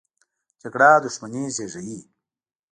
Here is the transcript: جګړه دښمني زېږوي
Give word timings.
جګړه 0.61 0.91
دښمني 1.03 1.43
زېږوي 1.55 1.99